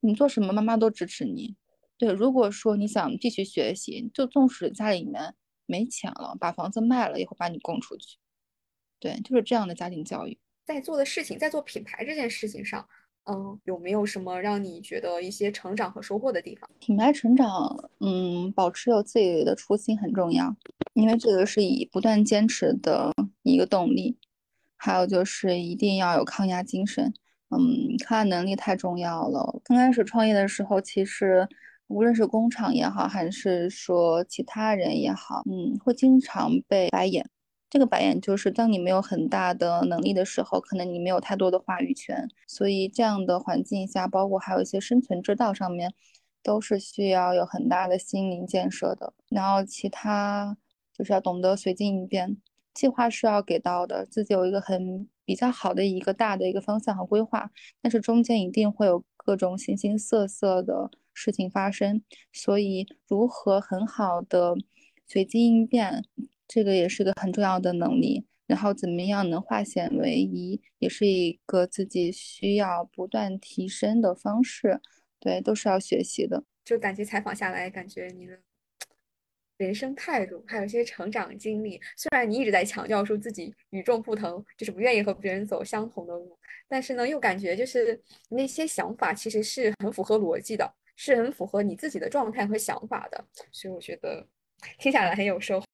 [0.00, 1.56] 你做什么妈妈都支持你。
[1.96, 5.34] 对，如果说你想继续学习，就纵使家里面
[5.66, 8.18] 没钱了，把房子卖了也会把你供出去。
[8.98, 10.38] 对，就是这样的家庭教育。
[10.64, 12.86] 在做的事情，在做品牌这件事情上。
[13.26, 16.68] 嗯，有没有什么让你觉得一些成长和收获的地方？
[16.78, 20.54] 品牌成长，嗯，保持有自己的初心很重要，
[20.92, 24.18] 因为这个是以不断坚持的一个动力。
[24.76, 27.14] 还有就是一定要有抗压精神，
[27.48, 29.58] 嗯，抗压能力太重要了。
[29.64, 31.48] 刚开始创业的时候，其实
[31.88, 37.28] 无论是工厂也好，还是说其他人也好，嗯，会经常被白眼。
[37.70, 45.92] 这个白眼就是当你没有很大的能力的时候，可能你没有太多的话语权，所以这样的环境下，包括还有一些生存之道上面，
[46.42, 49.12] 都是需要有很大的心灵建设的。
[49.28, 50.56] 然后其他
[50.96, 52.36] 就是要懂得随机应变，
[52.72, 57.50] 计划是要给到的，自己有一个很比较好的一个大的一个方向和规划，
[57.82, 64.54] 但是中间一定会有各种形形色色的事情发生，所以如何很好的
[65.06, 66.04] 随机应变。
[66.46, 74.78] 这个也是个很重要的能力，然后怎么样能化险为夷，也是一个自己需要不断提升的方式，
[75.18, 76.44] 对，都是要学习的。
[76.62, 78.38] 就感觉采访下来，感觉你的
[79.56, 87.98] 人生态度，还有一些成长经历，虽然你一直在强调说自己与众不同，就是不愿意和别人走相同的路，但是呢，又感觉就是
[88.28, 94.26] 那些想法其实是很符合逻辑的，是很符合你自己的状态和想法的，所以我觉得
[94.78, 95.64] 听下来很有收获。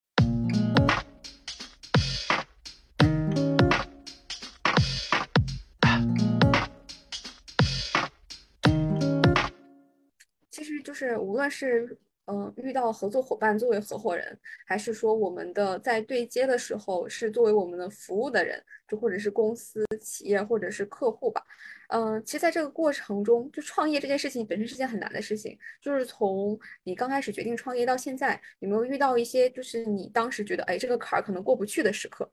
[10.83, 21.43] 就是无论是嗯遇到合作伙伴作为合伙人，还是说我们的在对接的时候是作为我们的服务的人，就或者是公司、企业或者是客户吧，
[21.93, 25.59] 嗯，其实在这个过程中，就创业这件事情本身是件很难的事情。
[25.83, 32.31] 就是从你刚开始决定创业到现在，有没有遇到一些就是你当时觉得哎这个坎儿可能过不去的时刻？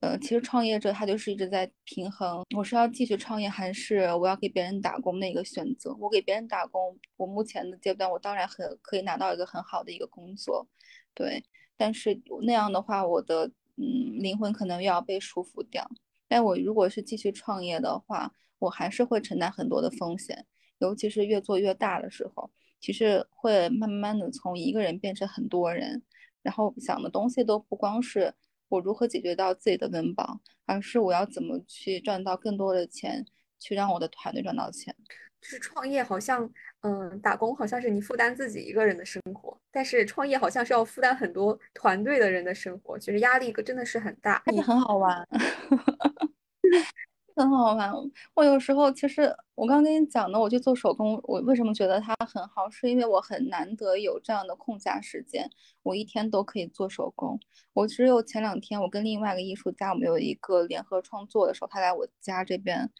[0.00, 5.96] 呃，其实创业者他就是一直在平衡，我是要继续创业，还是我要给别人打工的一个选择。
[5.98, 10.66] 我给别人打工，我目前的阶段我当然很可以拿到一个很好的一个工作，
[11.14, 11.42] 对，
[11.76, 15.88] 但是那样的话，我的嗯灵魂可能又要被束缚掉。
[16.26, 20.46] 但我如果是继续创业的话，我还是会承担很多的风险，
[20.78, 26.02] 尤其是越做越大的时候，其实会慢慢的从一个人变成很多人，
[26.42, 28.34] 然后想的东西都不光是。
[28.68, 33.24] 我如何解决到自己的温饱，而是我要怎么去赚到更多的钱，
[33.60, 34.92] 去让我的团队赚到钱。
[35.40, 44.42] 就是创业好像，嗯，打工好像是你负担自己一个人的生活，但是创业好像是要负担很多团队的人的生活，其实压力真的是很大。
[44.46, 45.28] 但是很好玩。
[47.36, 47.92] 很好玩。
[48.34, 52.70] 我有时候其实我刚跟你讲的，我去做手工，我为什么觉得它很好？
[52.70, 55.50] 是因为我很难得有这样的空暇时间，
[55.82, 57.38] 我一天都可以做手工。
[57.72, 62.90] 我只有前两天，我跟另外一个艺术家，我们有一个联合创作的时候，他来我家这边，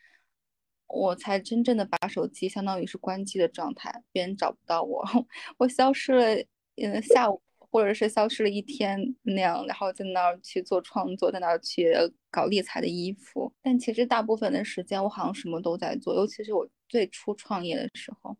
[0.88, 5.04] 我才真正的把手机相当于是关机的状态，别人找不到我，
[5.58, 6.44] 我消失了，
[6.76, 7.43] 嗯，下午。
[7.74, 11.92] 或者是消失了一天那样，然后在那儿去做创作，在那儿去
[12.30, 13.52] 搞立裁的衣服。
[13.60, 16.14] 但其实大部分的时间，我好像什么都在做。
[16.14, 18.36] 尤其是我最初创业的时候，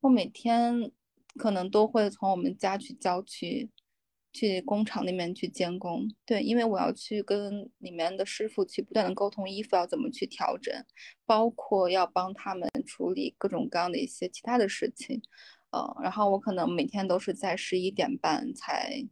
[0.00, 0.90] 我每天
[1.36, 3.70] 可能都会从我们家去郊区，
[4.32, 6.12] 去工厂那边去监工。
[6.26, 10.74] 对，因为我要去跟里面的师傅去不断的沟通衣服要怎么去调整，
[11.24, 15.22] 包括要帮他们处理各种各样的一些其他的事情。
[15.70, 19.06] 呃，然后我可能每天都是在十一点半才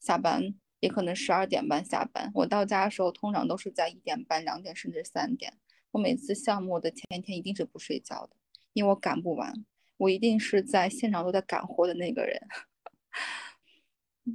[0.00, 2.28] 下班，也可能十二点半下班。
[2.34, 5.56] 我到家的时候通常都是在一点半、两点甚至三点。
[5.92, 8.34] 我每次项目的前一天一定是不睡觉的，
[8.72, 9.52] 因为我赶不完，
[9.96, 12.40] 我一定是在现场都在赶活的那个人。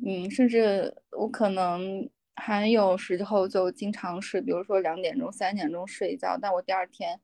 [0.05, 7.19] 嗯，甚至我可能还有时候就经常是，比如说两点钟、三点钟睡觉，但我第二天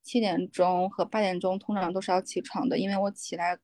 [0.00, 3.58] 七点钟和八点钟通常都是要起床的，因为我起来。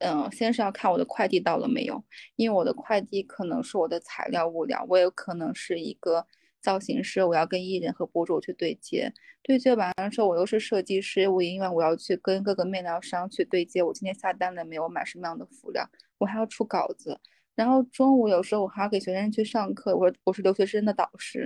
[0.00, 2.04] 嗯，先是要看我的快递到了没有，
[2.36, 6.26] 因为我的快递可能是我的材料物料，我有可能是一个
[6.60, 17.18] 造型师，我要跟艺人和博主去对接，对接完了之后，我又是设计师，我因为我要去跟各个面料商去对接，我今天下单了没有，买什么样的辅料，我还要出稿子，
[17.54, 21.40] 然后中午有时候我还要给学生去上课，我我是留学生的导师，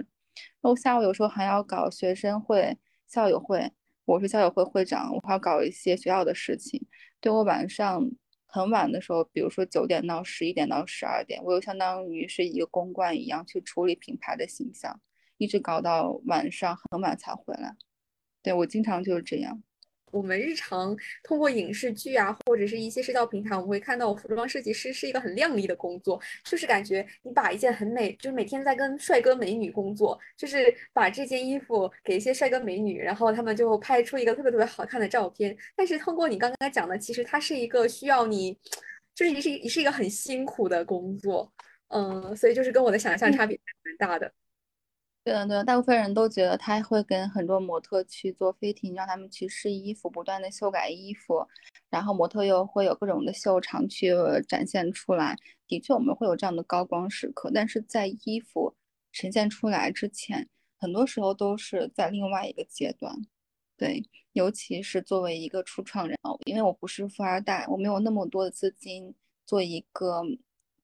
[0.61, 2.77] 然后下午有时候还要搞学生会、
[3.07, 3.71] 校友会，
[4.05, 6.85] 我是校友会会长，我还要搞一些学校的事情，
[7.21, 8.11] 对我晚上。
[8.55, 15.01] 很晚的时候，比如说九点到十一点到十二点，我就相当于是一个公关一样去处理品牌的形象，
[15.39, 17.75] 一直搞到晚上很晚才回来。
[18.43, 19.63] 对我经常就是这样。
[20.13, 35.57] 我们日常通过影视剧啊，或者是一些社交平台，我们会看到服装设计师是一个很靓丽的工作，就是感觉你把一件很美，就是每天在跟帅哥美女工作，就是把这件衣服给一些帅哥美女，然后他们就拍出一个特别特别好看的照片。
[35.75, 38.57] 但是通过你刚刚讲的，其实它是一个需要你，
[39.15, 41.51] 就是是是一个很辛苦的工作，
[41.89, 44.31] 嗯，所以就是跟我的想象差别蛮大的。
[45.25, 51.47] 对的，对的，大部分人都觉得他会跟很多模特去做飞艇让他们去试衣服，不断的修改衣服，
[51.91, 54.13] 然后模特又会有各种的秀场去
[54.49, 55.37] 展现出来。
[55.69, 58.75] 的确，我们会有这样的高光时刻，但是在衣服
[59.13, 63.15] 呈现出来之前，很多时候都是在另外一个阶段。
[63.77, 69.15] 对，尤其是作为一个初创人，因为我不是富二代，我没有那么多的资金
[69.47, 70.25] 做一个。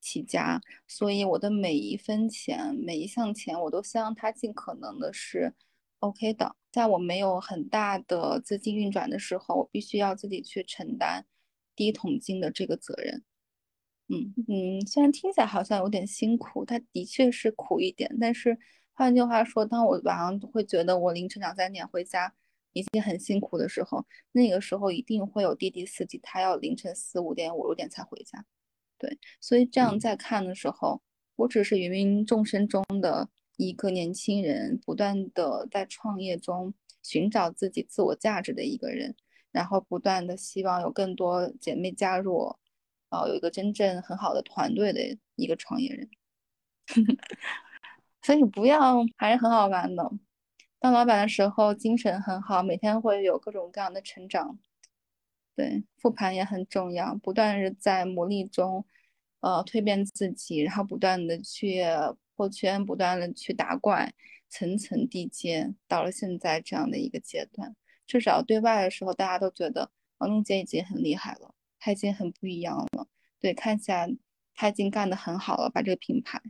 [0.00, 5.54] 起家，所以我的每一分钱、每一项钱，我都希望它尽可能的是
[6.00, 6.56] OK 的。
[6.70, 11.26] 在我没有很大的资金运转的时候，我必须要自己去承担
[11.74, 13.24] 第一桶金的这个责任。
[14.08, 18.16] 嗯嗯，虽然听起来好像有点辛苦，它的确是苦一点。
[18.20, 18.58] 但是
[18.92, 22.32] 换句话说，当我晚上会觉得我凌晨两三点回家
[22.72, 28.44] 已经很辛苦的时候，那个时候一定会有滴滴司机，他要凌晨四五点、五六点才回家。
[28.98, 31.00] 对，所以这样在看的时候，
[31.36, 39.14] 我只是芸芸众生中的一个年轻人，不断的在创业中寻找自己自我价值的一个人，
[39.52, 42.56] 然后不断的希望有更多姐妹加入，
[43.10, 46.10] 呃，有一个真正很好的团队的一个创业人。
[48.22, 50.10] 所以不要，还是很好玩的。
[50.80, 54.58] 当老板的时候，精神很好，每天会有各种各样的成长。
[55.56, 58.84] 对，复盘也很重要，不断是在磨砺中，
[59.40, 61.82] 呃，蜕变自己，然后不断的去
[62.34, 64.12] 破圈，不断的去打怪，
[64.48, 67.74] 层层递进，到了现在这样的一个阶段，
[68.06, 73.06] 至少对外的时候，大家都觉得王宁姐已经很厉害了，他已经很不一样了。
[73.40, 74.08] 对，看起来
[74.54, 76.40] 他已经干得很好了，把这个品牌。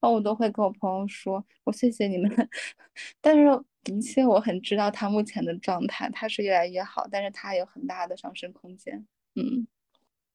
[0.00, 2.30] 哦我都会跟我朋友说，我谢谢你们。
[3.22, 3.44] 但是
[3.84, 9.06] 的确，我很知道他目前的状态，他是越来越好，但是他有很大的上升空间。
[9.34, 9.66] 嗯。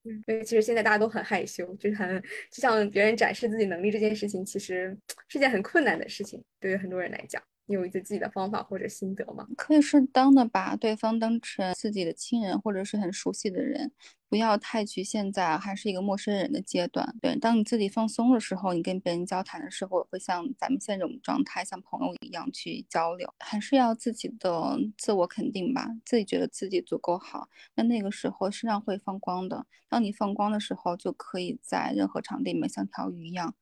[0.04, 2.20] 因为其实现在大家都很害羞，就是很
[2.50, 4.96] 就像别人展示自己能力这件事情，其实
[5.28, 7.42] 是件很困难的事情，对于很多人来讲。
[7.68, 9.46] 你有一些自己的方法或者心得吗？
[9.56, 13.92] 可以适当的把对方当成自己的亲人或者是很熟悉的人，
[14.26, 17.14] 不要太局限在还是一个陌生人的阶段。
[17.20, 23.32] 对，当你自己放松的时候，你跟别人交谈的时候，会像咱们现在这种状态，像朋友一样去交流。
[23.38, 29.66] 还是要自己的自我肯定吧，自己觉得自己足够好，那那个时候身上会放光的。
[29.90, 33.54] 当你放光的时候，就可以在任何场地里面像条鱼一样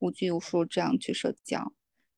[0.00, 1.72] 无拘无束这样去社交。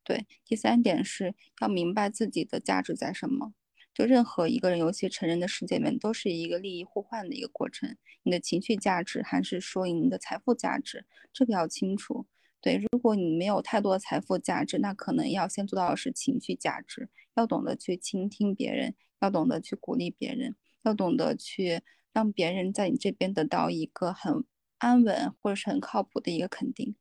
[0.07, 3.53] 对，第三点是要明白自己的价值在什么。
[3.93, 7.97] 就任何一个人，尤其成人的世界里面，都是一个利益互换的一个过程。
[8.23, 12.27] 你的情绪价值，还是说你的财富价值，这个要清楚。
[12.61, 20.55] 对，如果你没有太多的财富价值，那可能要先做到的是情绪价值，要懂得去倾听别人，要懂得去鼓励别人，
[20.85, 21.83] 要懂得去
[22.13, 24.45] 让别人在你这边得到一个很
[24.79, 26.95] 安稳或者是很靠谱的一个肯定，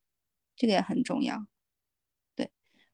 [0.56, 1.46] 这个也很重要。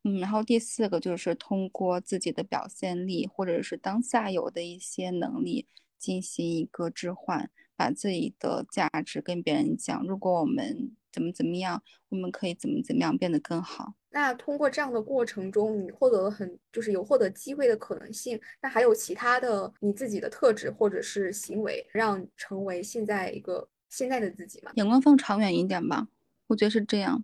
[0.03, 5.67] 嗯，然后第四个就是通过自己的表现力，或者是当下有的一些能力
[5.99, 10.03] 进行一个置换，把自己的价值跟别人讲。
[10.07, 13.93] 如果我们怎么怎么样，我们可以怎么怎么样变得更好。
[14.09, 18.37] 那通过这样的过程中，你获得了很就是有获得机会的可能性。
[18.61, 24.71] 那还有其他的你自己的特质或者是行为，让成为现在一个现在的自己吗？
[24.75, 26.07] 眼光放长远一点吧，
[26.47, 27.23] 我觉得是这样。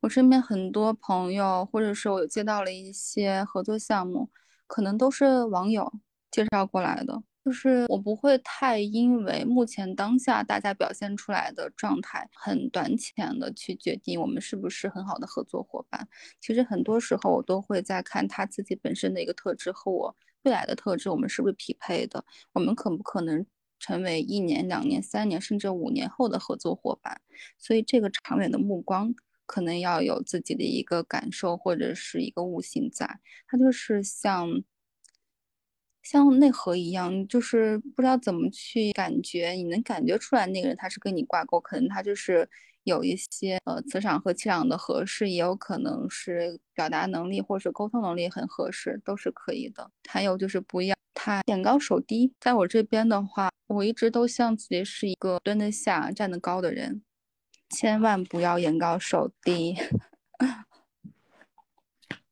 [0.00, 4.30] 我身边很多朋友，或者是我接到了一些合作项目，
[4.66, 5.92] 可能都是网友
[6.30, 7.22] 介绍过来的。
[7.44, 16.06] 就是我不会太因为目前当下大家表现出来的状态很短浅的去决定我们是不是很好的合作伙伴。
[16.40, 22.24] 其实很多时候我都会在看他自己本身的一个特质和我未来的特质，我们是不是匹配的？
[22.52, 23.44] 我们可不可能
[23.80, 27.20] 成为一年、两年、三年甚至五年后的合作伙伴？
[27.58, 29.12] 所以这个长远的目光。
[29.52, 34.48] 可能要有自己的一个感受或者是一个悟性在，它就是像
[36.02, 42.48] 像内核一样，就是不知道怎么去感觉，你能感觉出来那个人他是跟你挂钩，可能他就是
[42.84, 49.90] 有一些呃磁场和气场的合适，也有可能是表达能力或者是沟通能力很合适，都是可以的。
[50.08, 57.02] 还有就是不要太眼高手低，在我这边的话，我一直都像自己是一个蹲得下、站得高的人。
[57.72, 59.74] 千万不要眼高手低，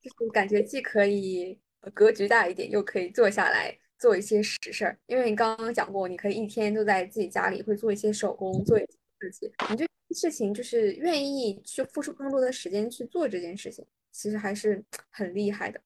[0.01, 1.59] 就是感觉既可以
[1.95, 4.99] 格局大一点，又可以坐下来做一些实事儿。
[5.07, 8.89] 因为你刚刚讲过，你可以一天都在自己家里会做一些手工，做一些
[9.21, 9.51] 事情。
[9.71, 15.81] 你这事情就是愿意去付出更多的时间去做这件事情，其实还是 很厉害的。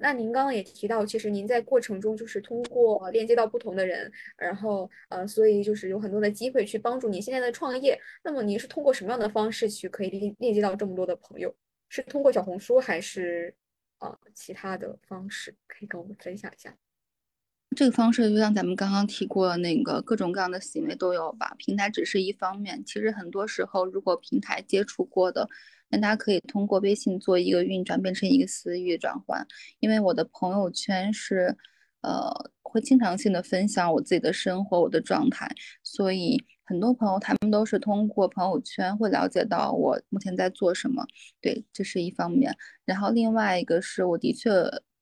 [0.00, 8.00] 那您刚刚也提到，其实您在过程中就是通过链接到不同的人，然后呃，所以就是有很多的机会去帮助您现在的创业。
[8.24, 11.54] 那么您是通过什么样的方式去可以链链接到这么多的朋友？
[11.88, 13.54] 是通过小红书还是
[13.98, 15.54] 呃其他的方式？
[15.66, 16.74] 可以跟我们分享一下。
[17.76, 21.54] 这个方式就像咱们刚刚提过的那个各种各样的行为都有吧。
[21.56, 25.48] 平台只是一方面，其实很多时候如果平台接触过的。
[25.88, 29.46] 那大家可以通过微信做一个运转，变成一个私域转换。
[29.78, 31.56] 因为我的朋友圈是，
[32.02, 32.30] 呃，
[32.62, 35.50] 会经常性的分享我自己的生活、我的状态，
[35.82, 41.04] 所以很多朋友他们都是通过朋友圈会了解到我目前在做什么。
[41.40, 42.56] 对，这是一方面。
[42.84, 44.50] 然后另外一个是我的确。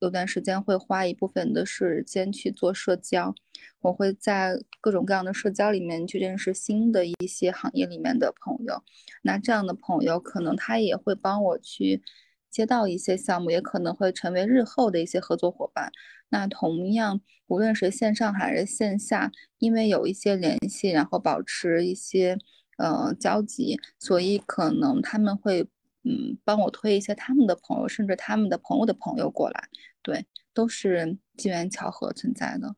[0.00, 3.34] 有段时间会花一部分的时间去做社交，
[3.80, 8.82] 我会在各种各样的社交里面去认识新的一些行业里面的朋友。
[9.22, 12.00] 那这样的朋友可能他也会帮我去
[12.48, 15.90] 接到一些项目，也可能会成为日后的一些合作伙伴。
[16.28, 22.38] 那同样，无论是线上还是线下，因为有一些联系，然后保持一些
[22.76, 25.66] 呃交集，所以可能他们会。
[26.08, 29.68] 嗯，帮我推一些他们的朋友，甚至他们的朋友的朋友过来，
[30.00, 32.74] 对，都是机缘巧合存在的。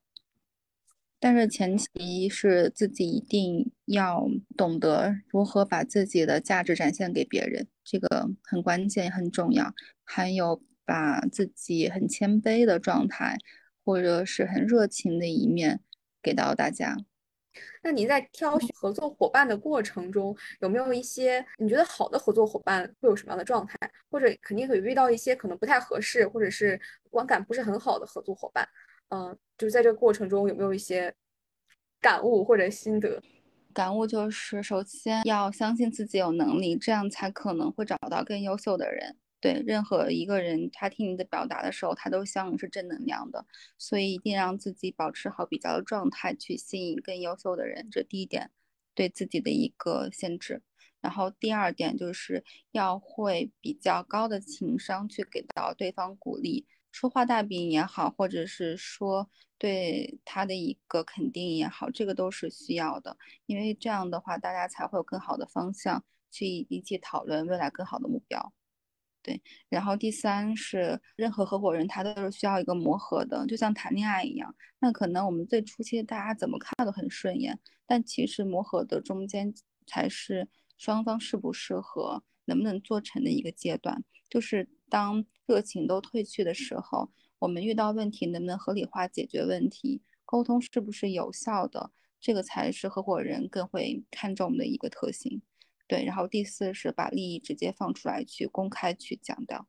[1.23, 4.27] 但是前提是自己一定要
[4.57, 9.75] 懂得如何把自己的价值展现给别人，这个很关键很重要。
[10.03, 13.37] 还有把自己很谦卑的状态，
[13.85, 15.83] 或者是很热情的一面
[16.23, 16.97] 给到大家。
[17.83, 23.75] 那您在挑选合作伙伴的过程中，有没有一些你觉得好的合作伙伴会有什么样的状态？
[24.11, 28.69] 或者肯定会遇到一些可能不太合适，或者是观感不是很好的合作伙伴？
[29.09, 31.15] 嗯，就是在这个过程中有没有一些
[32.01, 33.21] 感悟或者心得？
[33.73, 39.17] 感悟就是，首先要相信自己有能力，这样才可能会找到更优秀的人。
[39.41, 43.47] 对任何一个人，他听你的表达的时候，他都希望是正能量的，
[43.79, 47.89] 所以一定让自己保持好比较的状态，去吸引更优秀的人。
[47.91, 48.51] 这第一点，
[48.95, 50.63] 对自己的一个限制。
[51.01, 63.17] 然后第二点就是要会比较高的情商，去给到对方鼓励，说话大饼也好，或者是说对他的一个肯定也好，这个都是需要的，
[63.47, 68.53] 因为这样的话，大家才会有更好的方向去一起讨论未来更好的目标。
[69.23, 74.55] 对，然后第三是任何合伙人他都是需要一个磨合的，就像谈恋爱一样。
[74.79, 79.53] 那可能我们最初期大家怎么看都很顺眼，但其实磨合的中间
[79.87, 80.49] 才是
[80.79, 84.03] 双方适不适合、能不能做成的一个阶段。
[84.31, 87.11] 就是当热情都褪去的时候，
[87.41, 91.91] 我们遇到问题能不能合理化解决问题，沟通是不是有效的，
[92.21, 95.43] 这个才是合伙人更会看重的一个特性。
[95.91, 99.67] 对，然后第四是把利益直接放出来去公开去讲的。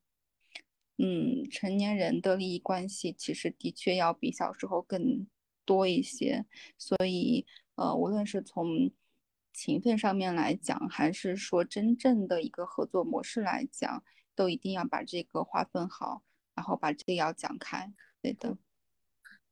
[0.99, 5.25] 嗯，成年人的利益关系其实的确要比小时候更
[5.65, 6.45] 多一些，
[6.77, 8.91] 所以呃，无论是从
[9.51, 14.03] 情分上面来讲，还是说真正的一个合作模式来讲，
[14.35, 16.21] 都一定要把这个划分好，
[16.53, 17.91] 然后把这个要讲开。
[18.21, 18.55] 对的。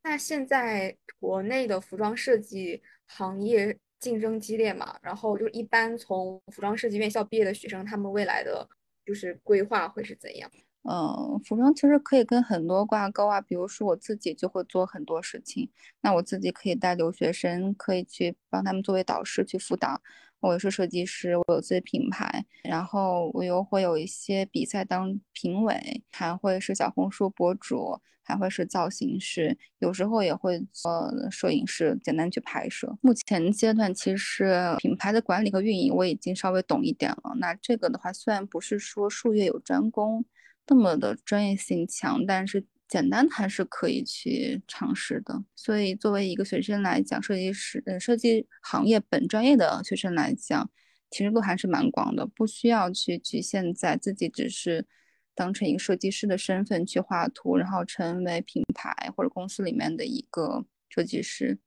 [0.04, 3.80] 那现在国内的服装设计行业。
[4.00, 8.68] 竞争激烈嘛，然后就一般从服装设计院校毕业的学生，他们未来的
[9.06, 10.50] 就是规划会是怎样？
[10.84, 15.70] 嗯，服装其实可以跟很多挂钩啊，比如说我自己就会做很多事情，
[16.02, 20.02] 那我自己可以带留学生，可以去帮他们作为导师去辅导。
[20.42, 32.98] 我是设计师，我有自己品牌，然后我又会有一些比赛当评委，还会是小红书博主，还会是造型师，有时候也会做摄影师，简单去拍摄。
[33.02, 37.36] 目前阶段其实品牌的管理和运营我已经稍微懂一点了。
[37.38, 40.24] 那这个的话，虽然不是说术业有专攻，
[40.68, 42.66] 那么的专业性强，但是。
[42.90, 50.70] 简单还是可以去尝试的，所以作为一个学生来讲，设计师呃设计行业本专业的学生来讲，
[51.12, 54.88] 其实路还是蛮广的，不需要去局限在自己只是
[55.36, 61.60] 当成一个设计师的身份去画图，然后成为品牌或者公司里面的一个设计师。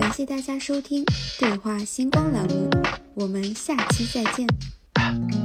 [0.00, 1.04] 感谢大家收听
[1.38, 2.70] 对话星光栏目，
[3.14, 5.41] 我们下期再见。